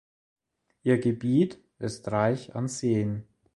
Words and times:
Ihr 0.81 0.97
Gebiet 0.97 1.59
ist 1.77 2.07
reich 2.11 2.55
an 2.55 2.67
Seen. 2.67 3.27